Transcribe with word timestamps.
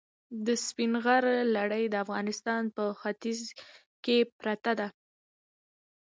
د 0.45 0.47
سپین 0.65 0.93
غر 1.03 1.23
لړۍ 1.55 1.83
د 1.89 1.95
افغانستان 2.05 2.63
په 2.75 2.83
ختیځ 2.99 3.39
کې 4.03 4.17
پرته 4.39 4.71
ده. 4.79 4.87